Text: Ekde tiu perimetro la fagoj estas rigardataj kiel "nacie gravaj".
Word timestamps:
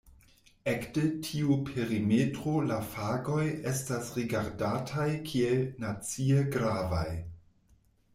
Ekde 0.71 1.01
tiu 1.25 1.57
perimetro 1.65 2.53
la 2.71 2.77
fagoj 2.93 3.43
estas 3.73 4.09
rigardataj 4.15 5.05
kiel 5.29 5.61
"nacie 5.85 6.41
gravaj". 6.57 7.07